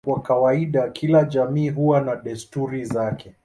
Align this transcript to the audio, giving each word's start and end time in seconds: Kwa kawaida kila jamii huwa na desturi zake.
Kwa 0.05 0.21
kawaida 0.21 0.89
kila 0.89 1.23
jamii 1.23 1.69
huwa 1.69 2.01
na 2.01 2.15
desturi 2.15 2.85
zake. 2.85 3.33